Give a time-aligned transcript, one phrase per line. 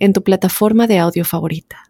[0.00, 1.84] en tu plataforma de audio favorita.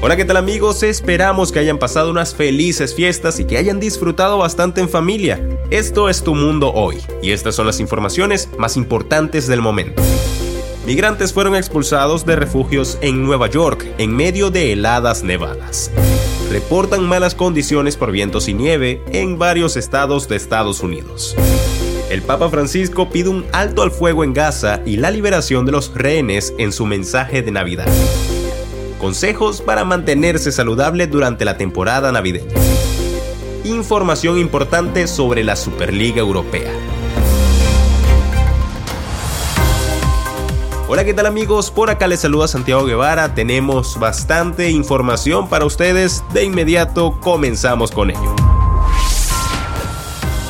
[0.00, 0.84] Hola, ¿qué tal amigos?
[0.84, 5.40] Esperamos que hayan pasado unas felices fiestas y que hayan disfrutado bastante en familia.
[5.70, 10.00] Esto es Tu Mundo Hoy y estas son las informaciones más importantes del momento.
[10.86, 15.90] Migrantes fueron expulsados de refugios en Nueva York en medio de heladas nevadas.
[16.48, 21.36] Reportan malas condiciones por vientos y nieve en varios estados de Estados Unidos.
[22.10, 25.92] El Papa Francisco pide un alto al fuego en Gaza y la liberación de los
[25.94, 27.86] rehenes en su mensaje de Navidad.
[28.98, 32.54] Consejos para mantenerse saludable durante la temporada navideña.
[33.64, 36.72] Información importante sobre la Superliga Europea.
[40.88, 41.70] Hola, ¿qué tal amigos?
[41.70, 43.34] Por acá les saluda Santiago Guevara.
[43.34, 46.24] Tenemos bastante información para ustedes.
[46.32, 48.47] De inmediato comenzamos con ello.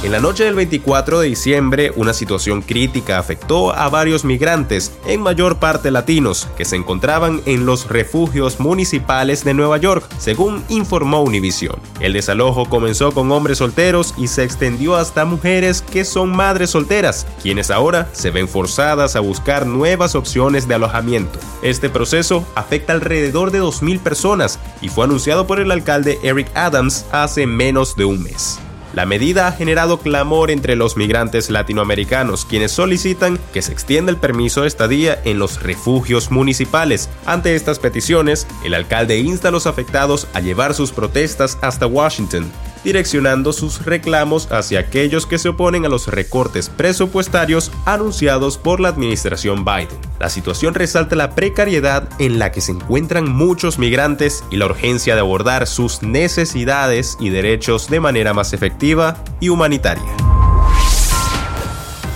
[0.04, 5.20] En la noche del 24 de diciembre, una situación crítica afectó a varios migrantes, en
[5.20, 11.22] mayor parte latinos, que se encontraban en los refugios municipales de Nueva York, según informó
[11.22, 11.74] Univision.
[11.98, 17.26] El desalojo comenzó con hombres solteros y se extendió hasta mujeres que son madres solteras,
[17.42, 21.40] quienes ahora se ven forzadas a buscar nuevas opciones de alojamiento.
[21.60, 27.04] Este proceso afecta alrededor de 2.000 personas y fue anunciado por el alcalde Eric Adams
[27.10, 28.60] hace menos de un mes.
[28.94, 34.16] La medida ha generado clamor entre los migrantes latinoamericanos, quienes solicitan que se extienda el
[34.16, 37.08] permiso de estadía en los refugios municipales.
[37.26, 42.50] Ante estas peticiones, el alcalde insta a los afectados a llevar sus protestas hasta Washington
[42.84, 48.88] direccionando sus reclamos hacia aquellos que se oponen a los recortes presupuestarios anunciados por la
[48.88, 49.88] administración Biden.
[50.18, 55.14] La situación resalta la precariedad en la que se encuentran muchos migrantes y la urgencia
[55.14, 60.04] de abordar sus necesidades y derechos de manera más efectiva y humanitaria.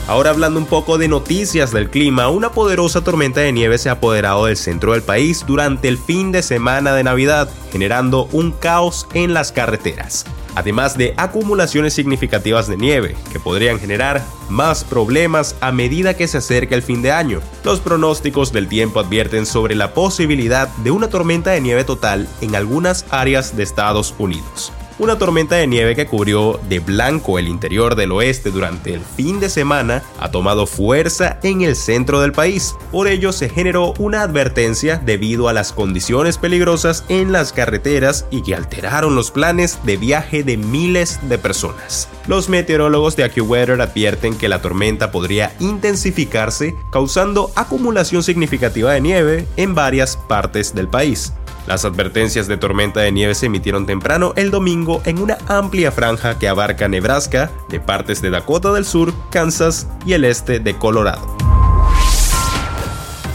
[0.09, 3.93] Ahora hablando un poco de noticias del clima, una poderosa tormenta de nieve se ha
[3.93, 9.07] apoderado del centro del país durante el fin de semana de Navidad, generando un caos
[9.15, 15.73] en las carreteras además de acumulaciones significativas de nieve, que podrían generar más problemas a
[15.73, 17.41] medida que se acerca el fin de año.
[17.65, 22.55] Los pronósticos del tiempo advierten sobre la posibilidad de una tormenta de nieve total en
[22.55, 27.97] algunas áreas de Estados Unidos una tormenta de nieve que cubrió de blanco el interior
[27.97, 32.77] del oeste durante el fin de semana ha tomado fuerza en el centro del país.
[32.93, 38.43] Por ello se generó una advertencia debido a las condiciones peligrosas en las carreteras y
[38.43, 42.09] que alteraron los planes de viaje de miles de personas.
[42.29, 49.49] Los meteorólogos de AccuWeather advierten que la tormenta podría intensificarse causando acumulación significativa de nieve
[49.57, 51.33] en varias partes del país.
[51.67, 56.39] Las advertencias de tormenta de nieve se emitieron temprano el domingo en una amplia franja
[56.39, 61.37] que abarca Nebraska, de partes de Dakota del Sur, Kansas y el este de Colorado.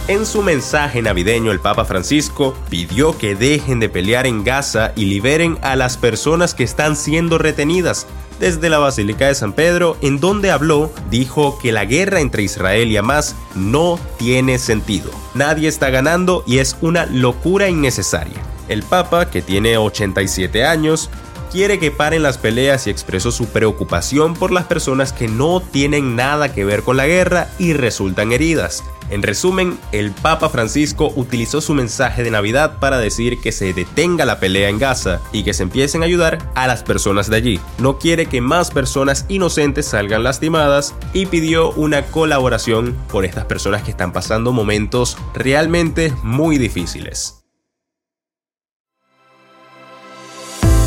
[0.10, 5.06] En su mensaje navideño el Papa Francisco pidió que dejen de pelear en Gaza y
[5.06, 8.08] liberen a las personas que están siendo retenidas,
[8.40, 12.92] desde la Basílica de San Pedro, en donde habló, dijo que la guerra entre Israel
[12.92, 15.12] y Hamas no tiene sentido.
[15.34, 18.42] Nadie está ganando y es una locura innecesaria.
[18.68, 21.10] El Papa, que tiene 87 años,
[21.52, 26.16] quiere que paren las peleas y expresó su preocupación por las personas que no tienen
[26.16, 28.84] nada que ver con la guerra y resultan heridas.
[29.10, 34.26] En resumen, el Papa Francisco utilizó su mensaje de Navidad para decir que se detenga
[34.26, 37.60] la pelea en Gaza y que se empiecen a ayudar a las personas de allí.
[37.80, 43.84] No quiere que más personas inocentes salgan lastimadas y pidió una colaboración por estas personas
[43.84, 47.37] que están pasando momentos realmente muy difíciles.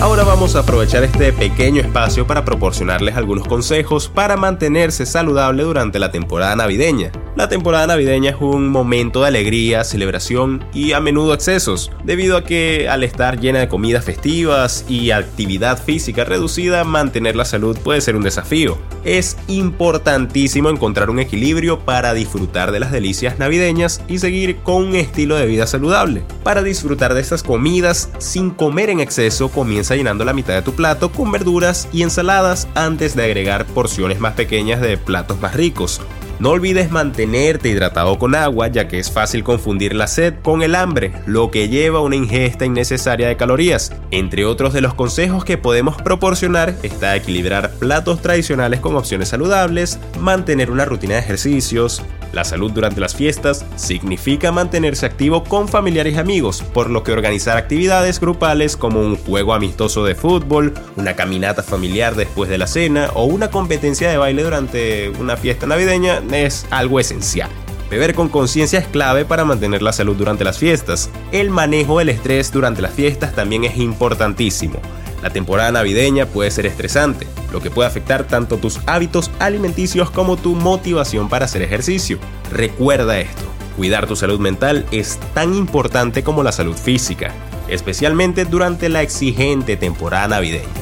[0.00, 5.98] Ahora vamos a aprovechar este pequeño espacio para proporcionarles algunos consejos para mantenerse saludable durante
[5.98, 7.12] la temporada navideña.
[7.36, 12.44] La temporada navideña es un momento de alegría, celebración y a menudo excesos, debido a
[12.44, 18.00] que al estar llena de comidas festivas y actividad física reducida, mantener la salud puede
[18.00, 18.78] ser un desafío.
[19.04, 24.96] Es importantísimo encontrar un equilibrio para disfrutar de las delicias navideñas y seguir con un
[24.96, 26.24] estilo de vida saludable.
[26.42, 30.74] Para disfrutar de estas comidas sin comer en exceso, comienza llenando la mitad de tu
[30.74, 36.00] plato con verduras y ensaladas antes de agregar porciones más pequeñas de platos más ricos.
[36.40, 40.74] No olvides mantenerte hidratado con agua ya que es fácil confundir la sed con el
[40.74, 43.92] hambre, lo que lleva a una ingesta innecesaria de calorías.
[44.10, 49.98] Entre otros de los consejos que podemos proporcionar está equilibrar platos tradicionales con opciones saludables,
[50.18, 52.02] mantener una rutina de ejercicios,
[52.32, 57.12] la salud durante las fiestas significa mantenerse activo con familiares y amigos, por lo que
[57.12, 62.66] organizar actividades grupales como un juego amistoso de fútbol, una caminata familiar después de la
[62.66, 67.50] cena o una competencia de baile durante una fiesta navideña es algo esencial.
[67.90, 71.10] Beber con conciencia es clave para mantener la salud durante las fiestas.
[71.32, 74.80] El manejo del estrés durante las fiestas también es importantísimo.
[75.22, 80.36] La temporada navideña puede ser estresante, lo que puede afectar tanto tus hábitos alimenticios como
[80.36, 82.18] tu motivación para hacer ejercicio.
[82.50, 83.42] Recuerda esto,
[83.76, 87.32] cuidar tu salud mental es tan importante como la salud física,
[87.68, 90.79] especialmente durante la exigente temporada navideña.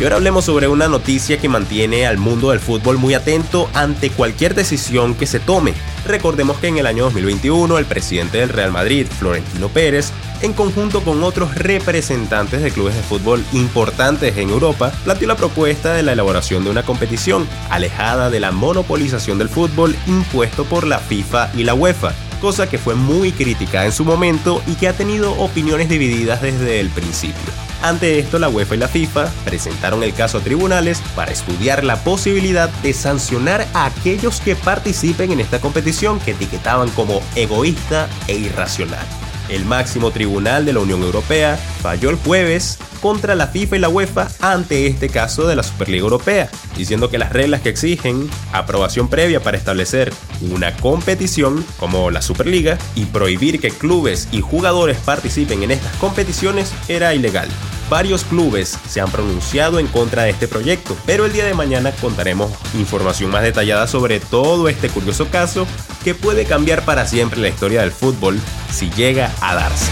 [0.00, 4.10] Y ahora hablemos sobre una noticia que mantiene al mundo del fútbol muy atento ante
[4.10, 5.74] cualquier decisión que se tome.
[6.06, 11.02] Recordemos que en el año 2021 el presidente del Real Madrid, Florentino Pérez, en conjunto
[11.02, 16.12] con otros representantes de clubes de fútbol importantes en Europa, planteó la propuesta de la
[16.12, 21.64] elaboración de una competición alejada de la monopolización del fútbol impuesto por la FIFA y
[21.64, 25.88] la UEFA, cosa que fue muy criticada en su momento y que ha tenido opiniones
[25.88, 27.67] divididas desde el principio.
[27.82, 31.96] Ante esto, la UEFA y la FIFA presentaron el caso a tribunales para estudiar la
[31.96, 38.36] posibilidad de sancionar a aquellos que participen en esta competición que etiquetaban como egoísta e
[38.36, 39.06] irracional.
[39.48, 43.88] El máximo tribunal de la Unión Europea falló el jueves contra la FIFA y la
[43.88, 49.08] UEFA ante este caso de la Superliga Europea, diciendo que las reglas que exigen aprobación
[49.08, 55.62] previa para establecer una competición como la Superliga y prohibir que clubes y jugadores participen
[55.62, 57.48] en estas competiciones era ilegal.
[57.90, 61.90] Varios clubes se han pronunciado en contra de este proyecto, pero el día de mañana
[61.92, 65.66] contaremos información más detallada sobre todo este curioso caso
[66.04, 68.38] que puede cambiar para siempre la historia del fútbol
[68.70, 69.90] si llega a darse.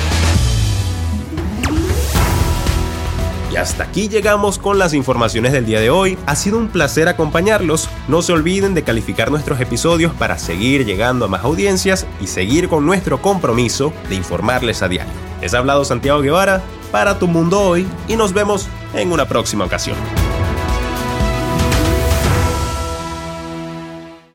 [3.50, 6.19] Y hasta aquí llegamos con las informaciones del día de hoy.
[6.26, 7.88] Ha sido un placer acompañarlos.
[8.08, 12.69] No se olviden de calificar nuestros episodios para seguir llegando a más audiencias y seguir
[12.69, 15.12] con nuestro compromiso de informarles a diario.
[15.40, 19.64] Les ha hablado Santiago Guevara para Tu Mundo Hoy y nos vemos en una próxima
[19.64, 19.96] ocasión.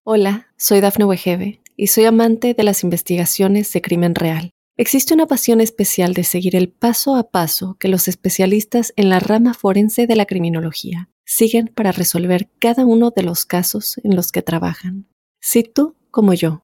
[0.04, 4.52] Hola, soy Dafne Wegebe y soy amante de las investigaciones de crimen real.
[4.78, 9.20] Existe una pasión especial de seguir el paso a paso que los especialistas en la
[9.20, 14.32] rama forense de la criminología siguen para resolver cada uno de los casos en los
[14.32, 15.08] que trabajan.
[15.40, 16.64] Si tú, como yo,